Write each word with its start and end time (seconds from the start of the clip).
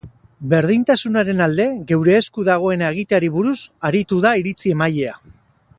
Berdintasunaren 0.53 1.43
alde 1.47 1.67
geure 1.91 2.15
esku 2.21 2.47
dagoena 2.49 2.89
egiteari 2.95 3.29
buruz 3.39 3.57
aritu 3.91 4.23
da 4.27 4.33
iritzi-emailea. 4.45 5.15